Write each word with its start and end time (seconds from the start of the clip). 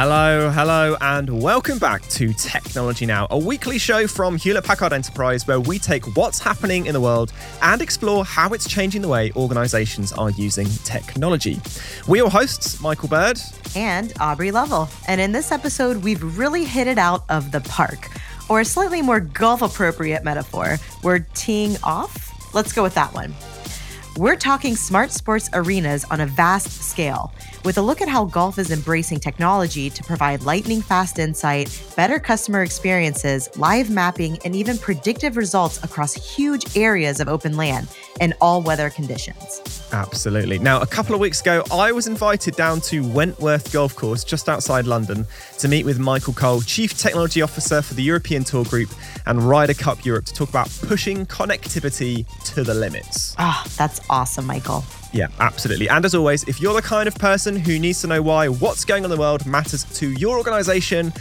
Hello, 0.00 0.48
hello, 0.50 0.96
and 1.00 1.42
welcome 1.42 1.76
back 1.76 2.02
to 2.10 2.32
Technology 2.32 3.04
Now, 3.04 3.26
a 3.32 3.36
weekly 3.36 3.78
show 3.78 4.06
from 4.06 4.36
Hewlett 4.36 4.62
Packard 4.62 4.92
Enterprise 4.92 5.44
where 5.44 5.58
we 5.58 5.80
take 5.80 6.16
what's 6.16 6.38
happening 6.38 6.86
in 6.86 6.92
the 6.92 7.00
world 7.00 7.32
and 7.62 7.82
explore 7.82 8.24
how 8.24 8.50
it's 8.50 8.68
changing 8.68 9.02
the 9.02 9.08
way 9.08 9.32
organizations 9.34 10.12
are 10.12 10.30
using 10.30 10.68
technology. 10.84 11.60
We're 12.06 12.18
your 12.18 12.30
hosts, 12.30 12.80
Michael 12.80 13.08
Bird 13.08 13.40
and 13.74 14.12
Aubrey 14.20 14.52
Lovell. 14.52 14.88
And 15.08 15.20
in 15.20 15.32
this 15.32 15.50
episode, 15.50 15.96
we've 16.04 16.22
really 16.38 16.62
hit 16.62 16.86
it 16.86 16.98
out 16.98 17.24
of 17.28 17.50
the 17.50 17.60
park, 17.62 18.08
or 18.48 18.60
a 18.60 18.64
slightly 18.64 19.02
more 19.02 19.18
golf 19.18 19.62
appropriate 19.62 20.22
metaphor. 20.22 20.76
We're 21.02 21.26
teeing 21.34 21.76
off. 21.82 22.54
Let's 22.54 22.72
go 22.72 22.84
with 22.84 22.94
that 22.94 23.12
one. 23.14 23.34
We're 24.16 24.36
talking 24.36 24.74
smart 24.74 25.12
sports 25.12 25.48
arenas 25.52 26.04
on 26.10 26.20
a 26.20 26.26
vast 26.26 26.82
scale 26.82 27.32
with 27.64 27.78
a 27.78 27.82
look 27.82 28.00
at 28.00 28.08
how 28.08 28.24
golf 28.24 28.58
is 28.58 28.70
embracing 28.70 29.20
technology 29.20 29.90
to 29.90 30.02
provide 30.02 30.42
lightning 30.42 30.80
fast 30.80 31.18
insight, 31.18 31.80
better 31.96 32.18
customer 32.18 32.62
experiences, 32.62 33.48
live 33.56 33.90
mapping, 33.90 34.38
and 34.44 34.56
even 34.56 34.78
predictive 34.78 35.36
results 35.36 35.82
across 35.84 36.14
huge 36.14 36.76
areas 36.76 37.20
of 37.20 37.28
open 37.28 37.56
land 37.56 37.88
in 38.20 38.34
all 38.40 38.60
weather 38.60 38.90
conditions. 38.90 39.77
Absolutely. 39.92 40.58
Now, 40.58 40.80
a 40.80 40.86
couple 40.86 41.14
of 41.14 41.20
weeks 41.20 41.40
ago, 41.40 41.64
I 41.72 41.92
was 41.92 42.06
invited 42.06 42.54
down 42.56 42.80
to 42.82 43.00
Wentworth 43.00 43.72
Golf 43.72 43.96
Course 43.96 44.22
just 44.24 44.48
outside 44.48 44.86
London 44.86 45.26
to 45.58 45.68
meet 45.68 45.84
with 45.84 45.98
Michael 45.98 46.34
Cole, 46.34 46.60
Chief 46.60 46.96
Technology 46.96 47.42
Officer 47.42 47.80
for 47.80 47.94
the 47.94 48.02
European 48.02 48.44
Tour 48.44 48.64
Group 48.64 48.90
and 49.26 49.42
Ryder 49.42 49.74
Cup 49.74 50.04
Europe, 50.04 50.26
to 50.26 50.34
talk 50.34 50.50
about 50.50 50.70
pushing 50.82 51.26
connectivity 51.26 52.26
to 52.52 52.64
the 52.64 52.74
limits. 52.74 53.34
Ah, 53.38 53.62
oh, 53.64 53.70
that's 53.76 54.00
awesome, 54.10 54.46
Michael. 54.46 54.84
Yeah, 55.12 55.28
absolutely. 55.40 55.88
And 55.88 56.04
as 56.04 56.14
always, 56.14 56.44
if 56.44 56.60
you're 56.60 56.74
the 56.74 56.82
kind 56.82 57.08
of 57.08 57.14
person 57.14 57.56
who 57.56 57.78
needs 57.78 58.00
to 58.02 58.06
know 58.06 58.20
why 58.20 58.48
what's 58.48 58.84
going 58.84 59.04
on 59.04 59.10
in 59.10 59.16
the 59.16 59.20
world 59.20 59.46
matters 59.46 59.84
to 59.98 60.12
your 60.12 60.36
organization, 60.36 61.12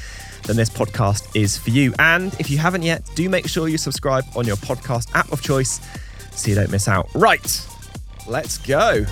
then 0.44 0.56
this 0.56 0.70
podcast 0.70 1.36
is 1.36 1.58
for 1.58 1.70
you. 1.70 1.94
And 2.00 2.34
if 2.40 2.50
you 2.50 2.58
haven't 2.58 2.84
yet, 2.84 3.04
do 3.16 3.30
make 3.30 3.48
sure 3.48 3.68
you 3.68 3.78
subscribe 3.78 4.26
on 4.36 4.46
your 4.46 4.58
podcast 4.58 5.14
app 5.16 5.32
of 5.32 5.42
choice 5.42 5.80
so 6.32 6.50
you 6.50 6.56
don't 6.56 6.72
miss 6.72 6.88
out. 6.88 7.10
Right, 7.16 7.66
let's 8.28 8.58
go. 8.58 9.06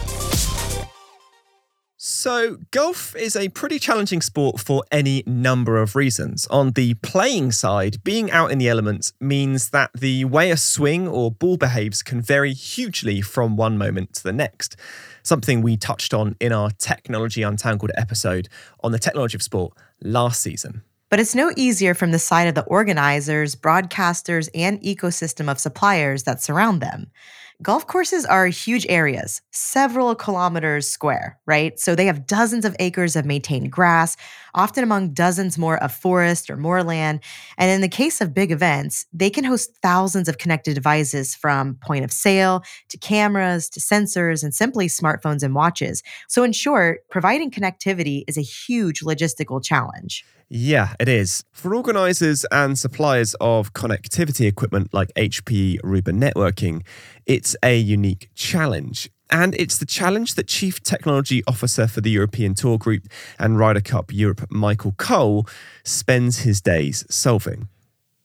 So, 1.97 2.57
golf 2.69 3.15
is 3.15 3.35
a 3.35 3.49
pretty 3.49 3.79
challenging 3.79 4.21
sport 4.21 4.59
for 4.59 4.83
any 4.91 5.23
number 5.25 5.77
of 5.77 5.95
reasons. 5.95 6.45
On 6.47 6.71
the 6.71 6.93
playing 6.95 7.51
side, 7.51 8.03
being 8.03 8.29
out 8.29 8.51
in 8.51 8.59
the 8.59 8.69
elements 8.69 9.13
means 9.19 9.71
that 9.71 9.89
the 9.93 10.25
way 10.25 10.51
a 10.51 10.57
swing 10.57 11.07
or 11.07 11.31
ball 11.31 11.57
behaves 11.57 12.03
can 12.03 12.21
vary 12.21 12.53
hugely 12.53 13.21
from 13.21 13.55
one 13.55 13.77
moment 13.77 14.13
to 14.13 14.23
the 14.23 14.33
next. 14.33 14.75
Something 15.23 15.61
we 15.61 15.77
touched 15.77 16.13
on 16.13 16.35
in 16.39 16.51
our 16.51 16.69
Technology 16.69 17.41
Untangled 17.41 17.91
episode 17.95 18.49
on 18.83 18.91
the 18.91 18.99
technology 18.99 19.35
of 19.35 19.41
sport 19.41 19.73
last 20.01 20.41
season. 20.41 20.83
But 21.09 21.19
it's 21.19 21.33
no 21.33 21.51
easier 21.55 21.93
from 21.93 22.11
the 22.11 22.19
side 22.19 22.47
of 22.47 22.55
the 22.55 22.65
organizers, 22.65 23.55
broadcasters, 23.55 24.49
and 24.53 24.81
ecosystem 24.81 25.49
of 25.49 25.59
suppliers 25.59 26.23
that 26.23 26.41
surround 26.41 26.81
them. 26.81 27.07
Golf 27.61 27.87
courses 27.87 28.25
are 28.25 28.47
huge 28.47 28.85
areas, 28.89 29.41
several 29.51 30.13
kilometers 30.13 30.89
square, 30.89 31.39
right? 31.45 31.79
So 31.79 31.95
they 31.95 32.05
have 32.05 32.27
dozens 32.27 32.65
of 32.65 32.75
acres 32.79 33.15
of 33.15 33.25
maintained 33.25 33.71
grass, 33.71 34.17
often 34.53 34.83
among 34.83 35.13
dozens 35.13 35.57
more 35.57 35.81
of 35.81 35.93
forest 35.93 36.49
or 36.49 36.57
moorland. 36.57 37.21
And 37.57 37.71
in 37.71 37.79
the 37.79 37.87
case 37.87 38.19
of 38.19 38.33
big 38.33 38.51
events, 38.51 39.05
they 39.13 39.29
can 39.29 39.45
host 39.45 39.71
thousands 39.81 40.27
of 40.27 40.37
connected 40.37 40.75
devices 40.75 41.33
from 41.33 41.75
point 41.75 42.03
of 42.03 42.11
sale 42.11 42.61
to 42.89 42.97
cameras 42.97 43.69
to 43.69 43.79
sensors 43.79 44.43
and 44.43 44.53
simply 44.53 44.87
smartphones 44.87 45.41
and 45.41 45.55
watches. 45.55 46.03
So, 46.27 46.43
in 46.43 46.51
short, 46.51 47.07
providing 47.09 47.51
connectivity 47.51 48.23
is 48.27 48.37
a 48.37 48.41
huge 48.41 49.01
logistical 49.01 49.63
challenge. 49.63 50.25
Yeah, 50.47 50.93
it 50.99 51.09
is. 51.09 51.43
For 51.51 51.73
organizers 51.73 52.45
and 52.51 52.77
suppliers 52.77 53.33
of 53.41 53.73
connectivity 53.73 54.47
equipment 54.47 54.93
like 54.93 55.11
HP 55.15 55.79
Aruba 55.81 56.13
Networking, 56.13 56.85
it's 57.25 57.55
a 57.63 57.77
unique 57.77 58.29
challenge. 58.35 59.09
And 59.31 59.55
it's 59.55 59.77
the 59.77 59.85
challenge 59.85 60.35
that 60.35 60.47
Chief 60.47 60.81
Technology 60.83 61.43
Officer 61.47 61.87
for 61.87 62.01
the 62.01 62.11
European 62.11 62.53
Tour 62.53 62.77
Group 62.77 63.07
and 63.39 63.57
Ryder 63.57 63.81
Cup 63.81 64.13
Europe, 64.13 64.45
Michael 64.49 64.93
Cole, 64.97 65.47
spends 65.83 66.39
his 66.39 66.61
days 66.61 67.05
solving. 67.09 67.67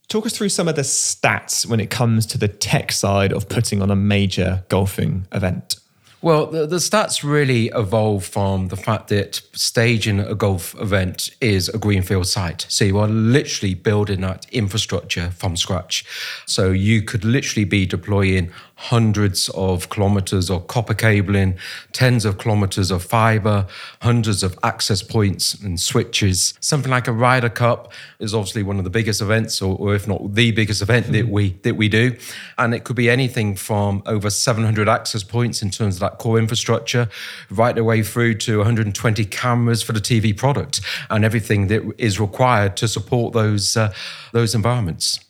Talk 0.08 0.26
us 0.26 0.36
through 0.36 0.50
some 0.50 0.68
of 0.68 0.76
the 0.76 0.82
stats 0.82 1.64
when 1.64 1.80
it 1.80 1.88
comes 1.88 2.26
to 2.26 2.38
the 2.38 2.48
tech 2.48 2.92
side 2.92 3.32
of 3.32 3.48
putting 3.48 3.80
on 3.80 3.90
a 3.90 3.96
major 3.96 4.64
golfing 4.68 5.26
event. 5.32 5.76
Well, 6.22 6.46
the, 6.46 6.66
the, 6.66 6.76
stats 6.76 7.24
really 7.24 7.68
evolve 7.68 8.26
from 8.26 8.68
the 8.68 8.76
fact 8.76 9.08
that 9.08 9.40
staging 9.54 10.20
a 10.20 10.34
golf 10.34 10.78
event 10.78 11.30
is 11.40 11.70
a 11.70 11.78
greenfield 11.78 12.26
site. 12.26 12.66
So 12.68 12.84
you 12.84 12.98
are 12.98 13.08
literally 13.08 13.72
building 13.72 14.20
that 14.20 14.44
infrastructure 14.52 15.30
from 15.30 15.56
scratch. 15.56 16.04
So 16.44 16.72
you 16.72 17.00
could 17.00 17.24
literally 17.24 17.64
be 17.64 17.86
deploying 17.86 18.50
hundreds 18.80 19.50
of 19.50 19.90
kilometers 19.90 20.48
of 20.48 20.66
copper 20.66 20.94
cabling, 20.94 21.54
tens 21.92 22.24
of 22.24 22.38
kilometers 22.38 22.90
of 22.90 23.04
fiber, 23.04 23.66
hundreds 24.00 24.42
of 24.42 24.58
access 24.62 25.02
points 25.02 25.52
and 25.52 25.78
switches. 25.78 26.54
Something 26.60 26.90
like 26.90 27.06
a 27.06 27.12
Ryder 27.12 27.50
Cup 27.50 27.92
is 28.20 28.34
obviously 28.34 28.62
one 28.62 28.78
of 28.78 28.84
the 28.84 28.90
biggest 28.90 29.20
events, 29.20 29.60
or, 29.60 29.76
or 29.76 29.94
if 29.94 30.08
not 30.08 30.34
the 30.34 30.50
biggest 30.52 30.80
event 30.80 31.12
that 31.12 31.28
we 31.28 31.50
that 31.62 31.76
we 31.76 31.90
do, 31.90 32.16
and 32.56 32.72
it 32.72 32.84
could 32.84 32.96
be 32.96 33.10
anything 33.10 33.54
from 33.54 34.02
over 34.06 34.30
700 34.30 34.88
access 34.88 35.22
points 35.22 35.60
in 35.60 35.68
terms 35.68 35.96
of 35.96 36.00
that 36.00 36.16
core 36.16 36.38
infrastructure, 36.38 37.10
right 37.50 37.74
the 37.74 37.84
way 37.84 38.02
through 38.02 38.34
to 38.36 38.58
120 38.58 39.26
cameras 39.26 39.82
for 39.82 39.92
the 39.92 40.00
TV 40.00 40.34
product 40.34 40.80
and 41.10 41.22
everything 41.22 41.66
that 41.66 41.82
is 41.98 42.18
required 42.18 42.78
to 42.78 42.88
support 42.88 43.34
those 43.34 43.76
uh, 43.76 43.92
those 44.32 44.54
environments. 44.54 45.20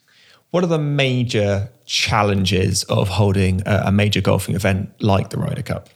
What 0.50 0.64
are 0.64 0.68
the 0.68 0.78
major 0.78 1.70
challenges 1.90 2.84
of 2.84 3.08
holding 3.08 3.62
a, 3.66 3.90
major 3.90 4.20
golfing 4.20 4.54
event 4.54 4.88
like 5.00 5.30
the 5.30 5.36
Ryder 5.36 5.62
Cup? 5.62 5.88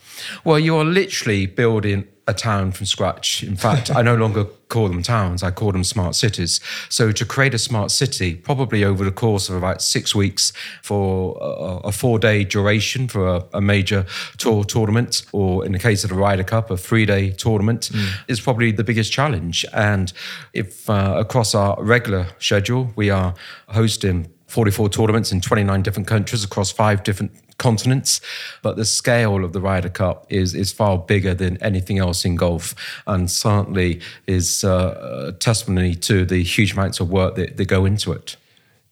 Well, 0.44 0.58
you're 0.58 0.84
literally 0.84 1.46
building 1.46 2.08
a 2.26 2.34
town 2.34 2.72
from 2.72 2.86
scratch. 2.86 3.44
In 3.44 3.54
fact, 3.54 3.94
I 3.94 4.02
no 4.02 4.16
longer 4.24 4.44
call 4.68 4.88
them 4.88 5.02
towns, 5.02 5.44
I 5.44 5.52
call 5.52 5.70
them 5.70 5.84
smart 5.84 6.16
cities. 6.16 6.58
So, 6.88 7.12
to 7.12 7.24
create 7.24 7.54
a 7.54 7.58
smart 7.58 7.92
city, 7.92 8.34
probably 8.34 8.82
over 8.82 9.04
the 9.04 9.12
course 9.12 9.48
of 9.48 9.54
about 9.54 9.82
six 9.82 10.16
weeks 10.16 10.52
for 10.82 11.38
a, 11.40 11.88
a 11.88 11.92
four 11.92 12.18
day 12.18 12.42
duration 12.42 13.06
for 13.06 13.28
a, 13.28 13.44
a, 13.52 13.60
major 13.60 14.04
tour 14.38 14.64
tournament, 14.64 15.24
or 15.30 15.64
in 15.64 15.70
the 15.72 15.78
case 15.78 16.02
of 16.02 16.10
the 16.10 16.16
Ryder 16.16 16.44
Cup, 16.44 16.70
a 16.72 16.76
three 16.76 17.06
day 17.06 17.30
tournament, 17.30 17.90
mm. 17.92 18.08
is 18.26 18.40
probably 18.40 18.72
the 18.72 18.84
biggest 18.84 19.12
challenge. 19.12 19.64
And 19.72 20.12
if 20.52 20.90
uh, 20.90 21.14
across 21.18 21.54
our 21.54 21.80
regular 21.80 22.26
schedule, 22.40 22.90
we 22.96 23.10
are 23.10 23.34
hosting 23.68 24.32
44 24.54 24.88
tournaments 24.88 25.32
in 25.32 25.40
29 25.40 25.82
different 25.82 26.06
countries 26.06 26.44
across 26.44 26.70
five 26.70 27.02
different 27.02 27.32
continents. 27.58 28.20
But 28.62 28.76
the 28.76 28.84
scale 28.84 29.44
of 29.44 29.52
the 29.52 29.60
Ryder 29.60 29.88
Cup 29.88 30.26
is 30.28 30.54
is 30.54 30.70
far 30.70 30.96
bigger 30.96 31.34
than 31.34 31.60
anything 31.60 31.98
else 31.98 32.24
in 32.24 32.36
golf, 32.36 32.74
and 33.08 33.28
certainly 33.28 34.00
is 34.28 34.62
uh, 34.62 35.26
a 35.28 35.32
testimony 35.32 35.96
to 35.96 36.24
the 36.24 36.42
huge 36.44 36.72
amounts 36.72 37.00
of 37.00 37.10
work 37.10 37.34
that, 37.34 37.56
that 37.56 37.64
go 37.66 37.84
into 37.84 38.12
it. 38.12 38.36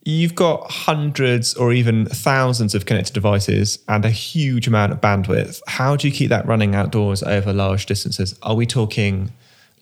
You've 0.05 0.34
got 0.34 0.69
hundreds 0.69 1.55
or 1.55 1.73
even 1.73 2.06
thousands 2.06 2.75
of 2.75 2.87
connected 2.87 3.12
devices 3.12 3.79
and 3.87 4.05
a 4.05 4.11
huge 4.11 4.67
amount 4.67 4.91
of 4.91 5.00
bandwidth. 5.00 5.61
How 5.69 5.94
do 5.94 6.09
you 6.09 6.12
keep 6.12 6.29
that 6.31 6.44
running 6.44 6.75
outdoors 6.75 7.23
over 7.23 7.53
large 7.53 7.87
distances? 7.87 8.37
Are 8.43 8.56
we 8.56 8.67
talking 8.67 9.31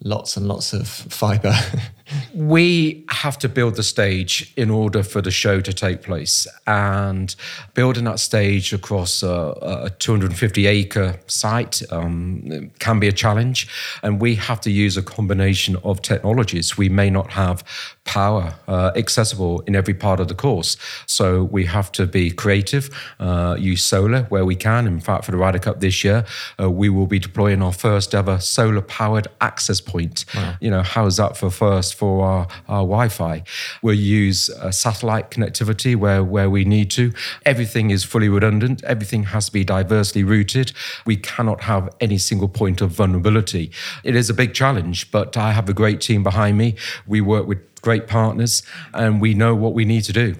lots 0.03 0.37
and 0.37 0.47
lots 0.47 0.73
of 0.73 0.87
fiber? 0.87 1.55
we 2.33 3.05
have 3.09 3.37
to 3.39 3.49
build 3.49 3.75
the 3.75 3.83
stage 3.83 4.53
in 4.55 4.69
order 4.69 5.03
for 5.03 5.21
the 5.21 5.31
show 5.31 5.61
to 5.61 5.73
take 5.73 6.01
place. 6.01 6.47
And 6.67 7.35
building 7.73 8.05
that 8.05 8.19
stage 8.19 8.73
across 8.73 9.23
a, 9.23 9.83
a 9.85 9.89
250 9.99 10.65
acre 10.65 11.19
site 11.27 11.81
um, 11.91 12.71
can 12.79 12.99
be 12.99 13.07
a 13.07 13.11
challenge. 13.11 13.67
And 14.03 14.19
we 14.19 14.35
have 14.35 14.61
to 14.61 14.71
use 14.71 14.97
a 14.97 15.03
combination 15.03 15.75
of 15.83 16.01
technologies. 16.01 16.77
We 16.77 16.89
may 16.89 17.09
not 17.09 17.31
have 17.31 17.63
power 18.03 18.55
uh, 18.67 18.91
accessible 18.95 19.61
in 19.61 19.75
every 19.75 19.93
part 19.93 20.19
of 20.19 20.27
the 20.27 20.35
course. 20.35 20.77
So 21.05 21.43
we 21.43 21.65
have 21.65 21.91
to 21.93 22.05
be 22.05 22.31
creative, 22.31 22.89
uh, 23.19 23.55
use 23.59 23.83
solar 23.83 24.23
where 24.23 24.45
we 24.45 24.55
can. 24.55 24.87
In 24.87 24.99
fact, 24.99 25.25
for 25.25 25.31
the 25.31 25.37
Ryder 25.37 25.59
Cup 25.59 25.79
this 25.79 26.03
year, 26.03 26.25
uh, 26.59 26.69
we 26.69 26.89
will 26.89 27.07
be 27.07 27.19
deploying 27.19 27.61
our 27.61 27.73
first 27.73 28.13
ever 28.15 28.39
solar 28.39 28.81
powered 28.81 29.27
access 29.39 29.79
point. 29.79 30.25
Wow. 30.33 30.55
You 30.59 30.71
know, 30.71 30.81
how's 30.81 31.17
that 31.17 31.37
for 31.37 31.49
first? 31.49 31.93
For 32.01 32.25
our, 32.25 32.47
our 32.67 32.81
Wi-Fi. 32.81 33.43
We'll 33.83 33.93
use 33.93 34.49
uh, 34.49 34.71
satellite 34.71 35.29
connectivity 35.29 35.95
where, 35.95 36.23
where 36.23 36.49
we 36.49 36.65
need 36.65 36.89
to. 36.91 37.13
Everything 37.45 37.91
is 37.91 38.03
fully 38.03 38.27
redundant. 38.27 38.83
Everything 38.85 39.25
has 39.25 39.45
to 39.45 39.51
be 39.51 39.63
diversely 39.63 40.23
routed. 40.23 40.73
We 41.05 41.15
cannot 41.15 41.61
have 41.61 41.93
any 41.99 42.17
single 42.17 42.49
point 42.49 42.81
of 42.81 42.89
vulnerability. 42.89 43.69
It 44.03 44.15
is 44.15 44.31
a 44.31 44.33
big 44.33 44.55
challenge, 44.55 45.11
but 45.11 45.37
I 45.37 45.51
have 45.51 45.69
a 45.69 45.75
great 45.75 46.01
team 46.01 46.23
behind 46.23 46.57
me. 46.57 46.73
We 47.05 47.21
work 47.21 47.45
with 47.45 47.59
great 47.81 48.07
partners 48.07 48.63
and 48.95 49.21
we 49.21 49.35
know 49.35 49.53
what 49.53 49.75
we 49.75 49.85
need 49.85 50.03
to 50.05 50.13
do. 50.13 50.37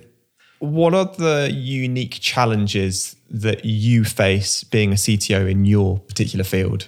What 0.57 0.95
are 0.95 1.05
the 1.05 1.51
unique 1.53 2.17
challenges 2.21 3.15
that 3.29 3.65
you 3.65 4.03
face 4.03 4.63
being 4.63 4.93
a 4.93 4.95
CTO 4.95 5.47
in 5.47 5.65
your 5.65 5.99
particular 5.99 6.43
field? 6.43 6.87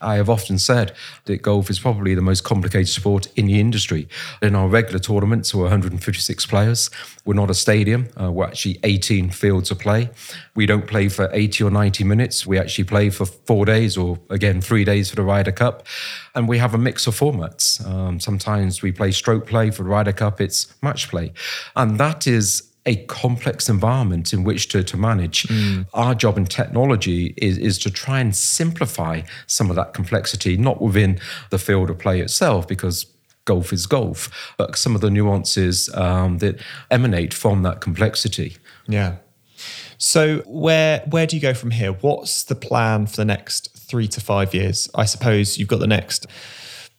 I 0.00 0.16
have 0.16 0.30
often 0.30 0.58
said 0.58 0.92
that 1.24 1.42
golf 1.42 1.70
is 1.70 1.78
probably 1.78 2.14
the 2.14 2.22
most 2.22 2.42
complicated 2.42 2.88
sport 2.88 3.28
in 3.36 3.46
the 3.46 3.60
industry. 3.60 4.08
In 4.40 4.54
our 4.54 4.68
regular 4.68 4.98
tournaments, 4.98 5.54
we're 5.54 5.62
156 5.64 6.46
players. 6.46 6.90
We're 7.24 7.34
not 7.34 7.50
a 7.50 7.54
stadium. 7.54 8.08
Uh, 8.20 8.32
we're 8.32 8.46
actually 8.46 8.80
18 8.82 9.30
fields 9.30 9.70
of 9.70 9.78
play. 9.78 10.10
We 10.54 10.66
don't 10.66 10.86
play 10.86 11.08
for 11.08 11.28
80 11.32 11.64
or 11.64 11.70
90 11.70 12.04
minutes. 12.04 12.46
We 12.46 12.58
actually 12.58 12.84
play 12.84 13.10
for 13.10 13.26
four 13.26 13.64
days 13.64 13.96
or, 13.96 14.18
again, 14.30 14.60
three 14.60 14.84
days 14.84 15.10
for 15.10 15.16
the 15.16 15.22
Ryder 15.22 15.52
Cup. 15.52 15.86
And 16.34 16.48
we 16.48 16.58
have 16.58 16.74
a 16.74 16.78
mix 16.78 17.06
of 17.06 17.18
formats. 17.18 17.84
Um, 17.86 18.20
sometimes 18.20 18.82
we 18.82 18.92
play 18.92 19.10
stroke 19.10 19.46
play 19.46 19.70
for 19.70 19.82
Ryder 19.82 20.12
Cup, 20.12 20.40
it's 20.40 20.72
match 20.82 21.08
play. 21.08 21.32
And 21.76 21.98
that 21.98 22.26
is 22.26 22.69
a 22.90 22.96
complex 23.06 23.68
environment 23.68 24.32
in 24.32 24.40
which 24.42 24.62
to, 24.72 24.82
to 24.82 24.96
manage. 24.96 25.38
Mm. 25.44 25.86
Our 25.94 26.14
job 26.24 26.36
in 26.36 26.46
technology 26.46 27.34
is, 27.36 27.56
is 27.58 27.78
to 27.84 27.90
try 27.90 28.18
and 28.24 28.34
simplify 28.34 29.22
some 29.46 29.70
of 29.70 29.76
that 29.76 29.94
complexity, 29.94 30.56
not 30.56 30.76
within 30.86 31.20
the 31.50 31.58
field 31.58 31.88
of 31.90 31.98
play 31.98 32.20
itself, 32.20 32.66
because 32.66 33.06
golf 33.44 33.72
is 33.72 33.86
golf, 33.86 34.20
but 34.58 34.76
some 34.76 34.94
of 34.96 35.00
the 35.00 35.10
nuances 35.10 35.88
um, 35.94 36.38
that 36.38 36.54
emanate 36.90 37.32
from 37.32 37.62
that 37.62 37.80
complexity. 37.80 38.56
Yeah. 38.88 39.16
So 39.98 40.20
where 40.46 41.02
where 41.10 41.26
do 41.26 41.36
you 41.36 41.42
go 41.42 41.54
from 41.54 41.70
here? 41.70 41.92
What's 41.92 42.44
the 42.44 42.54
plan 42.54 43.06
for 43.06 43.16
the 43.16 43.24
next 43.24 43.76
three 43.88 44.08
to 44.08 44.20
five 44.20 44.54
years? 44.54 44.88
I 44.94 45.04
suppose 45.04 45.58
you've 45.58 45.68
got 45.68 45.80
the 45.80 45.94
next 45.98 46.26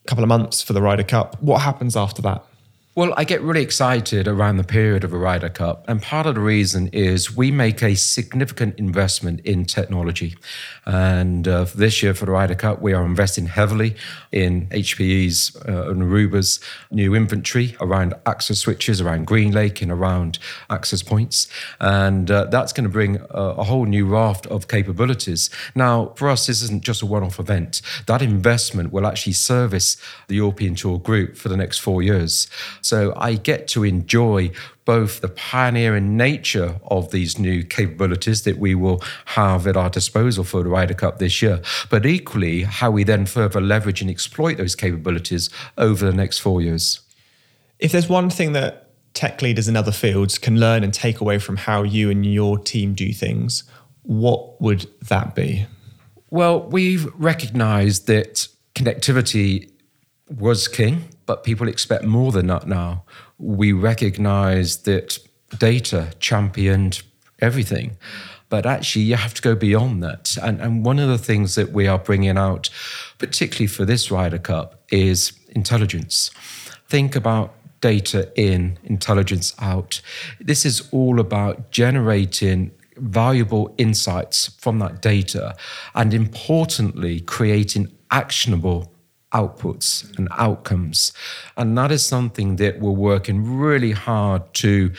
couple 0.06 0.24
of 0.24 0.28
months 0.28 0.62
for 0.62 0.72
the 0.72 0.80
Ryder 0.80 1.04
Cup. 1.04 1.42
What 1.42 1.60
happens 1.62 1.96
after 1.96 2.22
that? 2.22 2.44
Well, 2.94 3.14
I 3.16 3.24
get 3.24 3.40
really 3.40 3.62
excited 3.62 4.28
around 4.28 4.58
the 4.58 4.64
period 4.64 5.02
of 5.02 5.14
a 5.14 5.16
Ryder 5.16 5.48
Cup. 5.48 5.86
And 5.88 6.02
part 6.02 6.26
of 6.26 6.34
the 6.34 6.42
reason 6.42 6.88
is 6.88 7.34
we 7.34 7.50
make 7.50 7.82
a 7.82 7.94
significant 7.94 8.78
investment 8.78 9.40
in 9.46 9.64
technology. 9.64 10.36
And 10.84 11.48
uh, 11.48 11.64
this 11.74 12.02
year 12.02 12.12
for 12.12 12.26
the 12.26 12.32
Ryder 12.32 12.54
Cup, 12.54 12.82
we 12.82 12.92
are 12.92 13.02
investing 13.02 13.46
heavily 13.46 13.96
in 14.30 14.66
HPE's 14.66 15.56
uh, 15.66 15.88
and 15.88 16.02
Aruba's 16.02 16.60
new 16.90 17.14
inventory 17.14 17.78
around 17.80 18.12
access 18.26 18.58
switches, 18.58 19.00
around 19.00 19.26
GreenLake, 19.26 19.80
and 19.80 19.90
around 19.90 20.38
access 20.68 21.02
points. 21.02 21.48
And 21.80 22.30
uh, 22.30 22.44
that's 22.44 22.74
going 22.74 22.84
to 22.84 22.90
bring 22.90 23.16
a, 23.30 23.40
a 23.40 23.64
whole 23.64 23.86
new 23.86 24.04
raft 24.04 24.46
of 24.48 24.68
capabilities. 24.68 25.48
Now, 25.74 26.12
for 26.16 26.28
us, 26.28 26.46
this 26.46 26.60
isn't 26.60 26.84
just 26.84 27.00
a 27.00 27.06
one 27.06 27.22
off 27.22 27.40
event. 27.40 27.80
That 28.06 28.20
investment 28.20 28.92
will 28.92 29.06
actually 29.06 29.32
service 29.32 29.96
the 30.28 30.34
European 30.34 30.74
Tour 30.74 30.98
group 30.98 31.38
for 31.38 31.48
the 31.48 31.56
next 31.56 31.78
four 31.78 32.02
years. 32.02 32.48
So 32.82 33.14
I 33.16 33.34
get 33.34 33.68
to 33.68 33.84
enjoy 33.84 34.50
both 34.84 35.20
the 35.20 35.28
pioneering 35.28 36.16
nature 36.16 36.80
of 36.84 37.12
these 37.12 37.38
new 37.38 37.62
capabilities 37.62 38.42
that 38.42 38.58
we 38.58 38.74
will 38.74 39.02
have 39.26 39.66
at 39.66 39.76
our 39.76 39.88
disposal 39.88 40.44
for 40.44 40.62
the 40.62 40.68
Ryder 40.68 40.94
Cup 40.94 41.18
this 41.18 41.40
year, 41.40 41.62
but 41.88 42.04
equally 42.04 42.62
how 42.64 42.90
we 42.90 43.04
then 43.04 43.24
further 43.24 43.60
leverage 43.60 44.00
and 44.00 44.10
exploit 44.10 44.58
those 44.58 44.74
capabilities 44.74 45.48
over 45.78 46.04
the 46.04 46.16
next 46.16 46.38
four 46.38 46.60
years. 46.60 47.00
If 47.78 47.92
there's 47.92 48.08
one 48.08 48.30
thing 48.30 48.52
that 48.52 48.90
tech 49.14 49.42
leaders 49.42 49.68
in 49.68 49.76
other 49.76 49.92
fields 49.92 50.38
can 50.38 50.58
learn 50.58 50.82
and 50.82 50.92
take 50.92 51.20
away 51.20 51.38
from 51.38 51.56
how 51.56 51.84
you 51.84 52.10
and 52.10 52.26
your 52.26 52.58
team 52.58 52.94
do 52.94 53.12
things, 53.12 53.64
what 54.02 54.60
would 54.60 54.86
that 55.08 55.34
be? 55.34 55.66
Well, 56.30 56.62
we've 56.62 57.06
recognized 57.14 58.06
that 58.08 58.48
connectivity 58.74 59.70
was 60.38 60.68
king 60.68 61.04
but 61.26 61.44
people 61.44 61.68
expect 61.68 62.04
more 62.04 62.32
than 62.32 62.46
that 62.48 62.66
now. 62.66 63.04
We 63.38 63.72
recognize 63.72 64.78
that 64.82 65.18
data 65.58 66.12
championed 66.20 67.02
everything. 67.40 67.96
But 68.48 68.66
actually, 68.66 69.06
you 69.06 69.16
have 69.16 69.34
to 69.34 69.42
go 69.42 69.54
beyond 69.54 70.02
that. 70.02 70.36
And, 70.42 70.60
and 70.60 70.84
one 70.84 70.98
of 70.98 71.08
the 71.08 71.18
things 71.18 71.54
that 71.54 71.72
we 71.72 71.86
are 71.86 71.98
bringing 71.98 72.36
out, 72.36 72.68
particularly 73.18 73.66
for 73.66 73.84
this 73.86 74.10
Ryder 74.10 74.38
Cup, 74.38 74.82
is 74.90 75.32
intelligence. 75.50 76.30
Think 76.86 77.16
about 77.16 77.54
data 77.80 78.30
in, 78.36 78.78
intelligence 78.84 79.54
out. 79.58 80.02
This 80.38 80.66
is 80.66 80.86
all 80.92 81.18
about 81.18 81.70
generating 81.70 82.72
valuable 82.96 83.74
insights 83.78 84.48
from 84.60 84.78
that 84.80 85.00
data 85.00 85.56
and 85.94 86.12
importantly, 86.12 87.20
creating 87.20 87.90
actionable 88.10 88.91
outputs 89.32 90.16
and 90.18 90.28
outcomes. 90.32 91.12
And 91.56 91.76
that 91.78 91.90
is 91.90 92.04
something 92.04 92.56
that 92.56 92.80
we're 92.80 92.90
working 92.90 93.58
really 93.58 93.92
hard 93.92 94.52
to 94.54 94.92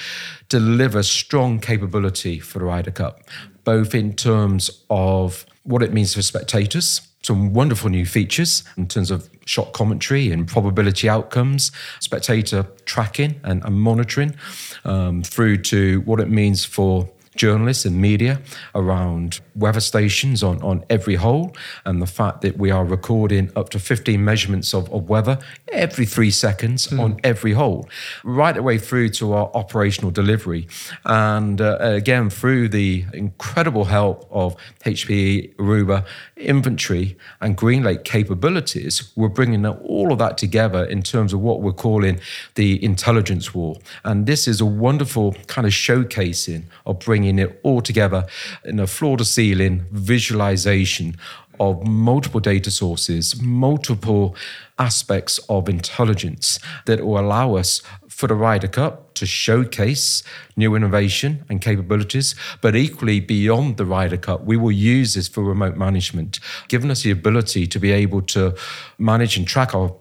deliver 0.49 1.03
strong 1.03 1.59
capability 1.59 2.39
for 2.39 2.59
the 2.59 2.65
Ryder 2.65 2.91
Cup, 2.91 3.21
both 3.63 3.95
in 3.95 4.13
terms 4.13 4.83
of 4.89 5.45
what 5.63 5.81
it 5.81 5.93
means 5.93 6.13
for 6.13 6.21
spectators. 6.21 7.01
Some 7.21 7.53
wonderful 7.53 7.89
new 7.89 8.05
features 8.05 8.63
in 8.75 8.87
terms 8.87 9.09
of 9.09 9.29
shot 9.45 9.71
commentary 9.71 10.29
and 10.29 10.45
probability 10.45 11.07
outcomes, 11.07 11.71
spectator 12.01 12.67
tracking 12.83 13.39
and, 13.43 13.63
and 13.63 13.79
monitoring, 13.79 14.35
um, 14.83 15.23
through 15.23 15.57
to 15.57 16.01
what 16.01 16.19
it 16.19 16.29
means 16.29 16.65
for 16.65 17.09
journalists 17.35 17.85
and 17.85 17.99
media 17.99 18.41
around 18.75 19.39
weather 19.55 19.79
stations 19.79 20.43
on, 20.43 20.61
on 20.61 20.83
every 20.89 21.15
hole 21.15 21.55
and 21.85 22.01
the 22.01 22.07
fact 22.07 22.41
that 22.41 22.57
we 22.57 22.71
are 22.71 22.85
recording 22.85 23.51
up 23.55 23.69
to 23.69 23.79
15 23.79 24.23
measurements 24.23 24.73
of, 24.73 24.91
of 24.91 25.09
weather 25.09 25.39
every 25.71 26.05
three 26.05 26.31
seconds 26.31 26.87
mm. 26.87 26.99
on 26.99 27.19
every 27.23 27.53
hole, 27.53 27.89
right 28.23 28.55
the 28.55 28.63
way 28.63 28.77
through 28.77 29.09
to 29.09 29.33
our 29.33 29.49
operational 29.53 30.11
delivery. 30.11 30.67
And 31.05 31.59
uh, 31.59 31.77
again, 31.79 32.29
through 32.29 32.69
the 32.69 33.05
incredible 33.13 33.85
help 33.85 34.27
of 34.31 34.55
HPE, 34.85 35.55
Aruba, 35.55 36.05
inventory, 36.37 37.17
and 37.41 37.57
GreenLake 37.57 38.03
capabilities, 38.03 39.11
we're 39.15 39.29
bringing 39.29 39.65
all 39.65 40.11
of 40.11 40.19
that 40.19 40.37
together 40.37 40.83
in 40.85 41.01
terms 41.01 41.33
of 41.33 41.39
what 41.39 41.61
we're 41.61 41.73
calling 41.73 42.19
the 42.55 42.83
intelligence 42.83 43.53
war. 43.53 43.77
And 44.03 44.25
this 44.25 44.47
is 44.47 44.61
a 44.61 44.65
wonderful 44.65 45.33
kind 45.47 45.65
of 45.65 45.73
showcasing 45.73 46.63
of 46.85 46.99
bringing 47.23 47.39
it 47.39 47.57
all 47.63 47.81
together 47.81 48.25
in 48.65 48.79
a 48.79 48.87
floor 48.87 49.15
to 49.15 49.23
ceiling 49.23 49.85
visualization 49.91 51.15
of 51.57 51.87
multiple 51.87 52.41
data 52.41 52.69
sources, 52.69 53.41
multiple 53.41 54.35
aspects 54.77 55.39
of 55.47 55.69
intelligence 55.69 56.59
that 56.85 57.05
will 57.05 57.17
allow 57.17 57.55
us 57.55 57.81
for 58.09 58.27
the 58.27 58.35
Ryder 58.35 58.67
Cup 58.67 59.13
to 59.13 59.25
showcase 59.25 60.23
new 60.57 60.75
innovation 60.75 61.45
and 61.47 61.61
capabilities, 61.61 62.35
but 62.59 62.75
equally 62.75 63.21
beyond 63.21 63.77
the 63.77 63.85
Ryder 63.85 64.17
Cup, 64.17 64.43
we 64.43 64.57
will 64.57 64.71
use 64.71 65.13
this 65.13 65.29
for 65.29 65.43
remote 65.43 65.77
management, 65.77 66.41
giving 66.67 66.91
us 66.91 67.03
the 67.03 67.11
ability 67.11 67.67
to 67.67 67.79
be 67.79 67.91
able 67.91 68.21
to 68.23 68.53
manage 68.97 69.37
and 69.37 69.47
track 69.47 69.73
our 69.73 69.95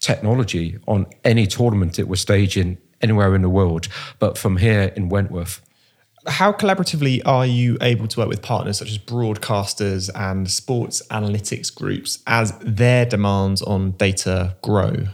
technology 0.00 0.76
on 0.86 1.06
any 1.24 1.46
tournament 1.46 1.96
that 1.96 2.06
we're 2.06 2.16
staging 2.16 2.76
anywhere 3.00 3.34
in 3.34 3.42
the 3.42 3.48
world, 3.48 3.88
but 4.18 4.36
from 4.36 4.58
here 4.58 4.92
in 4.96 5.08
Wentworth 5.08 5.65
how 6.26 6.52
collaboratively 6.52 7.22
are 7.24 7.46
you 7.46 7.78
able 7.80 8.08
to 8.08 8.20
work 8.20 8.28
with 8.28 8.42
partners 8.42 8.78
such 8.78 8.90
as 8.90 8.98
broadcasters 8.98 10.10
and 10.14 10.50
sports 10.50 11.02
analytics 11.10 11.74
groups 11.74 12.22
as 12.26 12.56
their 12.60 13.04
demands 13.04 13.62
on 13.62 13.92
data 13.92 14.56
grow? 14.62 15.06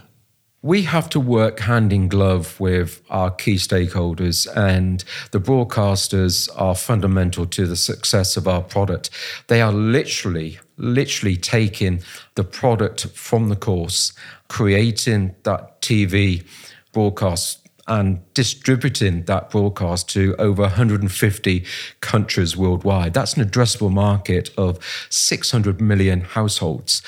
We 0.61 0.83
have 0.83 1.09
to 1.09 1.19
work 1.19 1.59
hand 1.59 1.91
in 1.91 2.07
glove 2.07 2.57
with 2.57 3.01
our 3.09 3.31
key 3.31 3.55
stakeholders, 3.55 4.47
and 4.55 5.03
the 5.31 5.39
broadcasters 5.39 6.47
are 6.55 6.73
fundamental 6.73 7.45
to 7.47 7.67
the 7.67 7.75
success 7.75 8.37
of 8.37 8.47
our 8.47 8.61
product. 8.61 9.09
They 9.47 9.61
are 9.61 9.73
literally, 9.73 10.59
literally 10.77 11.35
taking 11.35 12.01
the 12.35 12.45
product 12.45 13.07
from 13.07 13.49
the 13.49 13.57
course, 13.57 14.13
creating 14.47 15.35
that 15.43 15.81
TV 15.81 16.45
broadcast 16.93 17.62
and 17.87 18.21
distributing 18.33 19.23
that 19.23 19.49
broadcast 19.49 20.09
to 20.09 20.35
over 20.37 20.61
150 20.63 21.65
countries 21.99 22.55
worldwide. 22.55 23.13
That's 23.13 23.35
an 23.35 23.43
addressable 23.43 23.91
market 23.91 24.49
of 24.57 24.79
600 25.09 25.81
million 25.81 26.21
households. 26.21 27.01